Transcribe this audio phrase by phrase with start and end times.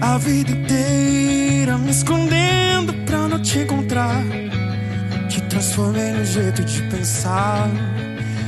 [0.00, 4.22] A vida inteira me escondendo pra não te encontrar.
[5.28, 7.68] Te transformei no jeito de pensar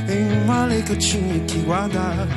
[0.07, 2.27] em uma lei que eu tinha que guardar.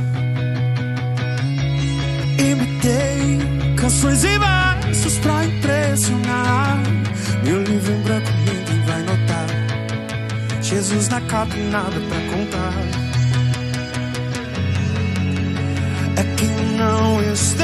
[2.38, 3.38] Imitei
[3.76, 6.82] canções e versos pra impressionar.
[7.44, 9.46] Meu livro em branco ninguém vai notar.
[10.60, 12.74] Jesus na capa e nada pra contar.
[16.16, 17.63] É que não estás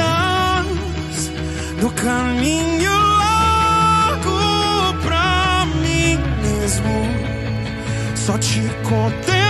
[1.81, 4.39] no caminho largo
[5.03, 6.91] pra mim mesmo.
[8.15, 9.40] Só te contemplei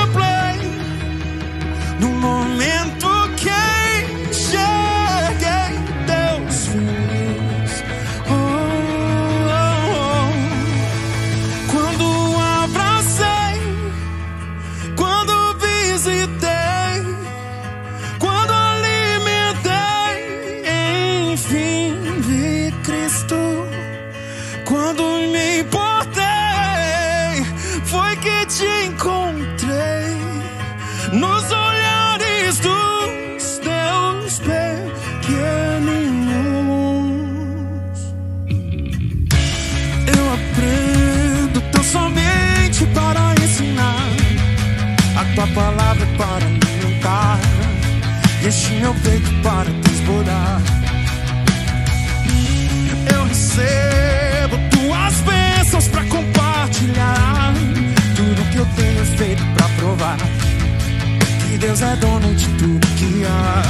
[45.54, 47.40] Palavra para alimentar.
[48.46, 50.62] Este meu peito para transbordar.
[53.14, 57.54] Eu recebo tuas bênçãos para compartilhar.
[58.16, 63.64] Tudo que eu tenho feito para provar que Deus é dono de tudo que há.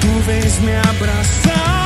[0.00, 1.85] Tu vens me abraçar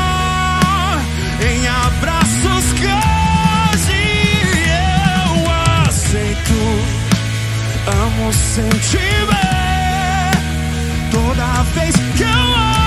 [8.31, 10.31] Te ver
[11.11, 12.80] toda vez que eu